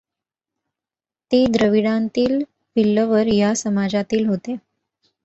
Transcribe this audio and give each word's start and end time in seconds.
ते 1.31 1.45
द्रविडांतील 1.47 2.37
विल्लवर 2.75 3.27
या 3.27 3.53
समाजातील 3.55 4.25
होते. 4.25 4.55